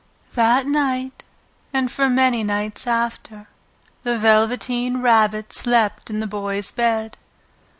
[0.33, 1.23] That night,
[1.71, 3.47] and for many nights after,
[4.01, 7.17] the Velveteen Rabbit slept in the Boy's bed.